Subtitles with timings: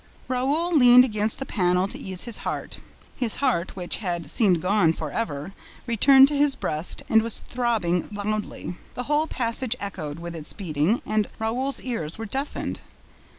[0.27, 2.69] Raoul leaned against the panel to ease his pain.
[3.15, 5.53] His heart, which had seemed gone for ever,
[5.85, 8.77] returned to his breast and was throbbing loudly.
[8.95, 12.81] The whole passage echoed with its beating and Raoul's ears were deafened.